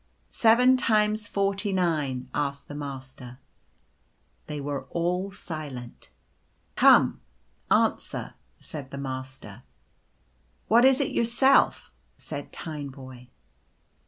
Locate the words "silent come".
5.31-7.21